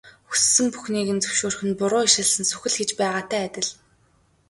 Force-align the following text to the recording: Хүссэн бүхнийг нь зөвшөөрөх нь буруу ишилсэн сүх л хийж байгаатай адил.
Хүссэн 0.29 0.67
бүхнийг 0.73 1.09
нь 1.15 1.23
зөвшөөрөх 1.23 1.61
нь 1.67 1.77
буруу 1.79 2.03
ишилсэн 2.07 2.45
сүх 2.47 2.63
л 2.69 2.75
хийж 2.77 2.91
байгаатай 2.99 3.41
адил. 3.47 3.67